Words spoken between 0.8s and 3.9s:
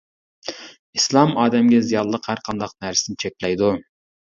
ئىسلام ئادەمگە زىيانلىق ھەرقانداق نەرسىنى چەكلەيدۇ.